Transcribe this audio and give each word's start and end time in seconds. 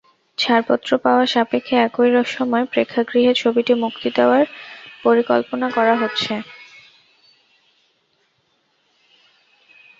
ছাড়পত্র 0.37 0.89
পাওয়া 0.97 1.25
সাপেক্ষে 1.25 1.75
একই 1.87 2.09
সময় 2.35 2.65
প্রেক্ষাগৃহে 2.71 3.33
ছবিটি 3.33 3.73
মুক্তি 3.83 4.09
দেওয়ার 4.15 4.43
পরিকল্পনা 5.03 5.67
করা 5.71 5.95
হচ্ছে। 5.95 6.33